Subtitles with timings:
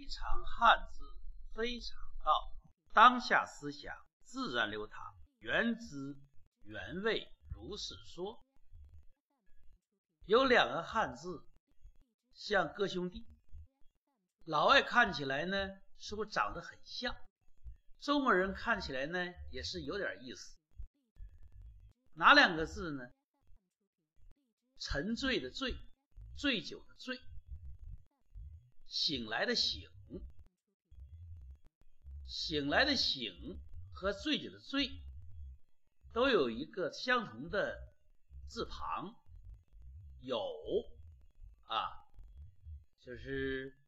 [0.00, 1.04] 一场汉字
[1.54, 1.94] 非常
[2.24, 2.54] 道，
[2.94, 6.18] 当下思想自然流淌，原汁
[6.62, 8.42] 原味如是说。
[10.24, 11.46] 有两个汉字
[12.32, 13.26] 像哥兄弟，
[14.46, 15.68] 老外看起来呢，
[15.98, 17.14] 似乎长得很像。
[18.00, 19.18] 中国人看起来呢，
[19.50, 20.56] 也是有点意思。
[22.14, 23.04] 哪两个字呢？
[24.78, 25.76] 沉醉的醉，
[26.38, 27.20] 醉酒的醉，
[28.90, 29.88] 醒来的醒，
[32.26, 33.58] 醒来的醒
[33.94, 35.00] 和醉酒的醉，
[36.12, 37.94] 都有一个相同的
[38.46, 39.14] 字旁，
[40.20, 40.38] 有
[41.64, 42.04] 啊，
[43.00, 43.78] 就是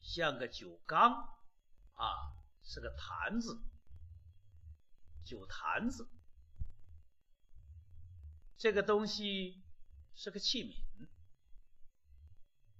[0.00, 1.12] 像个酒缸
[1.94, 2.38] 啊。
[2.62, 3.58] 是个坛子，
[5.24, 6.08] 酒坛子，
[8.56, 9.64] 这个东西
[10.14, 10.76] 是个器皿，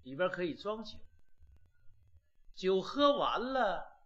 [0.03, 0.99] 里边可以装酒。
[2.55, 4.05] 酒喝完了，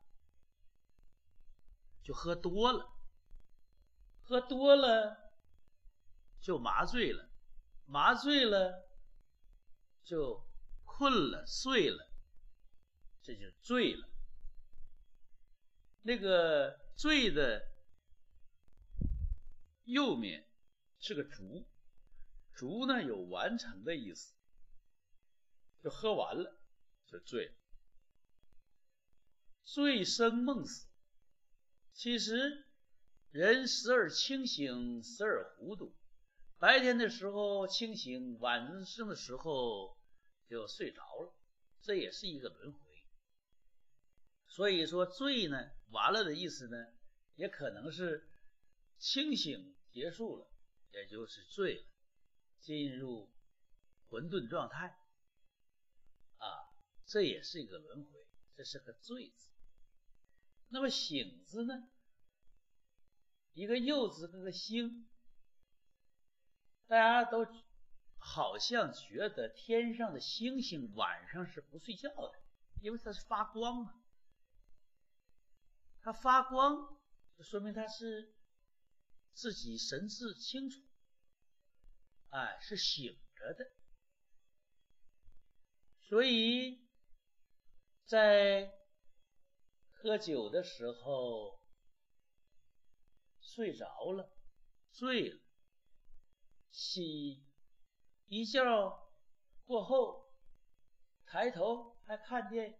[2.02, 2.92] 就喝多了，
[4.22, 5.32] 喝多了
[6.40, 7.30] 就麻醉了，
[7.86, 8.88] 麻醉了
[10.04, 10.46] 就
[10.84, 12.08] 困了，睡了，
[13.22, 14.08] 这就醉了。
[16.02, 17.66] 那个“醉”的
[19.84, 20.46] 右面
[21.00, 21.66] 是个“竹
[22.54, 24.34] ”，“竹”呢有完成的意思，
[25.84, 26.58] 就喝完了
[27.06, 27.52] 就醉了。
[29.64, 30.86] 醉生梦死，
[31.92, 32.64] 其实
[33.30, 35.94] 人时而清醒，时而糊涂。
[36.58, 39.98] 白天的时候清醒，晚上的时候
[40.48, 41.34] 就睡着了，
[41.82, 42.78] 这也是一个轮回。
[44.46, 46.78] 所以说“醉”呢，完了的意思呢，
[47.34, 48.26] 也可能是
[48.96, 50.48] 清醒结束了，
[50.92, 51.84] 也就是醉了，
[52.60, 53.30] 进入
[54.08, 54.96] 混沌状态，
[57.06, 59.50] 这也是一个轮回，这是个“醉”字。
[60.68, 61.88] 那么“醒”字呢，
[63.52, 65.08] 一个“又”字跟个“星”，
[66.88, 67.46] 大家都
[68.16, 72.40] 好像觉得天上的星星晚上是不睡觉的，
[72.80, 74.00] 因为它是发光啊。
[76.00, 76.98] 它发光，
[77.38, 78.34] 就说明它是
[79.32, 80.80] 自己神志清楚，
[82.30, 83.70] 哎，是醒着的。
[86.00, 86.83] 所以
[88.06, 88.70] 在
[89.90, 91.58] 喝酒的时候
[93.40, 94.30] 睡着了，
[94.92, 95.40] 醉了，
[96.70, 97.42] 洗
[98.26, 98.62] 一觉
[99.64, 100.30] 过后，
[101.24, 102.78] 抬头还看见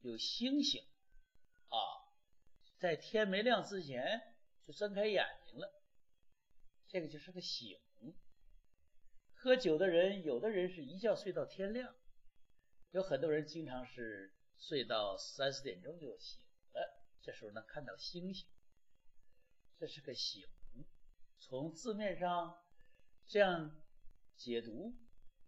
[0.00, 0.82] 有星星
[1.68, 1.76] 啊。
[2.78, 4.36] 在天没亮之前
[4.66, 5.82] 就睁开眼睛了，
[6.88, 7.80] 这个就是个醒。
[9.34, 11.94] 喝酒的人，有的人是一觉睡到天亮，
[12.90, 16.40] 有很多人经常是睡到三四点钟就醒
[16.72, 18.48] 了，这时候能看到星星，
[19.78, 20.42] 这是个醒。
[21.38, 22.56] 从字面上
[23.26, 23.82] 这样
[24.36, 24.94] 解读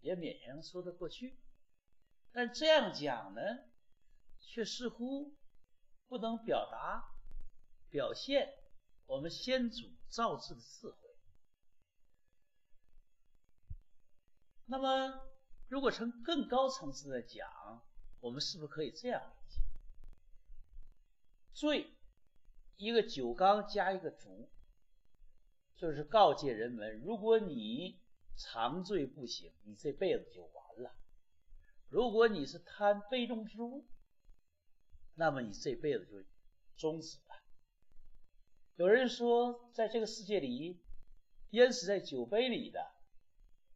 [0.00, 1.38] 也勉强说得过去，
[2.32, 3.40] 但这样讲呢，
[4.40, 5.36] 却似乎
[6.08, 7.10] 不能表达。
[7.90, 8.52] 表现
[9.06, 10.96] 我们先祖造字的智慧。
[14.66, 15.20] 那么，
[15.68, 17.48] 如果从更高层次的讲，
[18.24, 19.60] 我们是不是可以这样理解？
[21.52, 21.90] 醉，
[22.76, 24.48] 一个酒缸加一个竹，
[25.76, 28.00] 就是告诫人们：如果你
[28.34, 30.92] 长醉不醒，你这辈子就完了；
[31.90, 33.84] 如果你是贪杯中之物，
[35.16, 36.24] 那么你这辈子就
[36.78, 37.36] 终止了。
[38.76, 40.82] 有人说，在这个世界里，
[41.50, 42.90] 淹死在酒杯里的，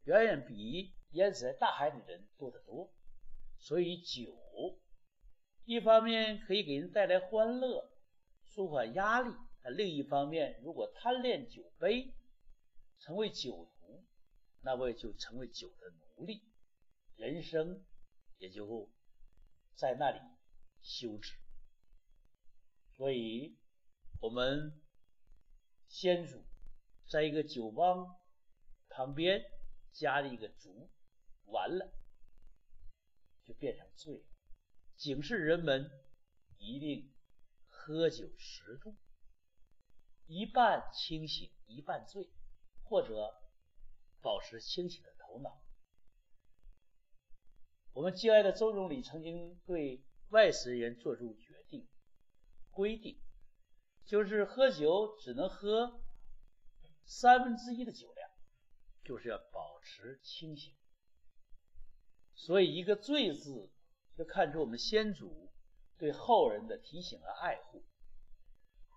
[0.04, 2.90] 远远比淹死在大海里的人多得多。
[3.58, 4.34] 所以，酒
[5.64, 7.90] 一方面可以给人带来欢乐，
[8.44, 9.30] 舒缓压力；
[9.62, 12.14] 但另一方面，如果贪恋酒杯，
[12.98, 14.04] 成为酒徒，
[14.62, 16.42] 那么就成为酒的奴隶，
[17.16, 17.84] 人生
[18.38, 18.90] 也就
[19.74, 20.18] 在那里
[20.82, 21.34] 休止。
[22.96, 23.56] 所以，
[24.20, 24.80] 我们。
[25.90, 26.44] 先祖
[27.08, 28.14] 在一个酒帮
[28.90, 29.42] 旁边
[29.90, 30.90] 加了一个竹，
[31.46, 31.97] 完了
[33.48, 34.24] 就变成醉了，
[34.94, 35.90] 警示人们
[36.58, 37.10] 一定
[37.66, 38.94] 喝酒适度，
[40.26, 42.28] 一半清醒一半醉，
[42.84, 43.34] 或者
[44.20, 45.62] 保持清醒的头脑。
[47.94, 51.88] 我们敬爱的周总理曾经对外事人做出决定
[52.70, 53.18] 规定。
[54.04, 56.00] 就是喝酒只能喝
[57.04, 58.30] 三分之一的酒量，
[59.04, 60.77] 就是要保持清醒。
[62.40, 63.68] 所以一个“醉”字
[64.16, 65.50] 就看出我们先祖
[65.98, 67.84] 对后人的提醒和爱护。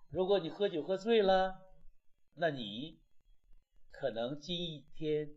[0.09, 1.59] 如果你喝酒喝醉了，
[2.35, 3.01] 那你
[3.89, 5.27] 可能今一天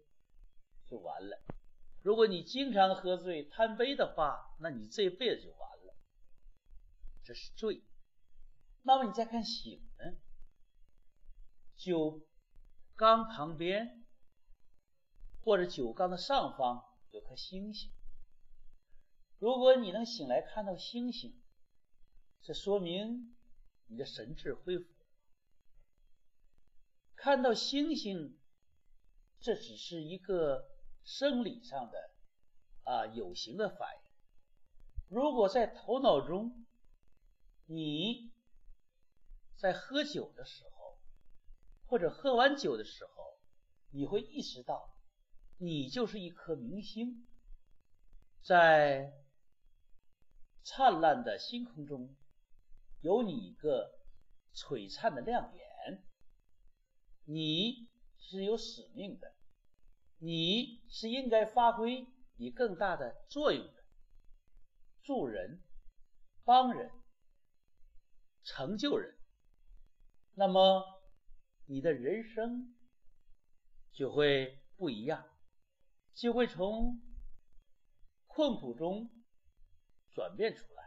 [0.87, 1.39] 就完了；
[2.03, 5.97] 如果你经常喝醉贪杯的话，那你这辈子就完了。
[7.25, 7.83] 这是醉。
[8.83, 10.19] 那么你再看醒呢？
[11.75, 12.21] 酒
[12.95, 14.05] 缸旁边
[15.43, 17.93] 或者酒缸的上方有颗星星。
[19.39, 21.41] 如果你能醒来看到星星，
[22.43, 23.37] 这说明
[23.87, 24.85] 你的神智恢复。
[27.15, 28.37] 看到星星，
[29.39, 30.69] 这只是一个
[31.05, 32.11] 生理上的
[32.83, 34.03] 啊有形的反应。
[35.09, 36.67] 如果在头脑中，
[37.67, 38.33] 你
[39.57, 40.99] 在喝酒的时候，
[41.87, 43.39] 或者喝完酒的时候，
[43.93, 44.94] 你会意识到，
[45.59, 47.27] 你就是一颗明星，
[48.43, 49.13] 在。
[50.67, 52.17] 灿烂的星空中，
[53.03, 53.99] 有你一个
[54.55, 56.03] 璀璨的亮点。
[57.27, 57.87] 你
[58.17, 59.35] 是有使命的，
[60.21, 62.07] 你是应该发挥
[62.39, 63.85] 你更大的作用的，
[65.03, 65.63] 助人、
[66.45, 66.91] 帮人、
[68.43, 69.15] 成就人。
[70.35, 71.03] 那么，
[71.67, 72.75] 你的人生
[73.93, 75.27] 就会不一样，
[76.15, 77.01] 就会从
[78.27, 79.11] 困苦中。
[80.15, 80.83] 转变出来，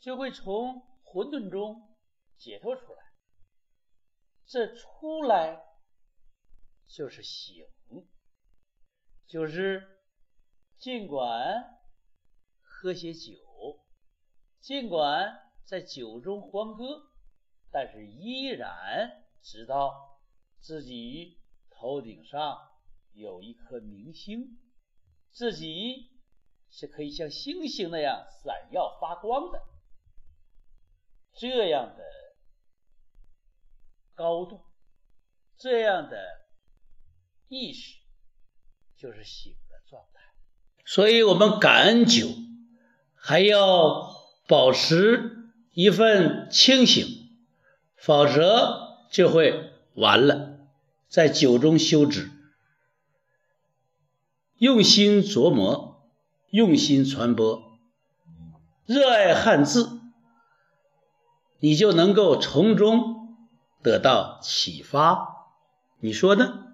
[0.00, 1.96] 就会从混沌中
[2.36, 2.98] 解脱出来。
[4.46, 5.62] 这出来
[6.88, 7.64] 就是醒，
[9.28, 10.02] 就是
[10.76, 11.80] 尽管
[12.60, 13.30] 喝些酒，
[14.58, 17.12] 尽管在酒中欢歌，
[17.70, 20.20] 但是依然知道
[20.58, 21.40] 自己
[21.70, 22.69] 头顶上
[23.14, 24.58] 有一颗明星，
[25.32, 26.08] 自己。
[26.72, 29.60] 是可以像星星那样闪耀发光的，
[31.34, 32.04] 这样的
[34.14, 34.60] 高度，
[35.58, 36.16] 这样的
[37.48, 37.96] 意识，
[38.96, 40.20] 就是醒的状态。
[40.84, 42.28] 所以，我们感恩酒，
[43.16, 44.14] 还要
[44.46, 47.04] 保持一份清醒，
[47.96, 50.68] 否则就会完了。
[51.08, 52.30] 在酒中休止，
[54.60, 55.90] 用心琢磨。
[56.52, 57.78] 用心传播，
[58.84, 60.00] 热爱汉字，
[61.60, 63.36] 你就能够从中
[63.84, 65.46] 得到启发。
[66.00, 66.69] 你说呢？